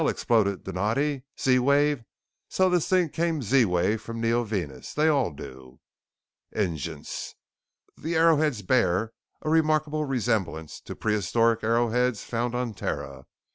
[0.09, 1.21] exploded Donatti.
[1.39, 2.01] "Z wave!
[2.49, 4.95] So this thing came Z wave from Neovenus.
[4.95, 5.79] They all do!""
[6.55, 7.35] igence.
[7.95, 13.27] The arrowheads bear a remarkable resemblance to prehistoric arrowheads found on Terra.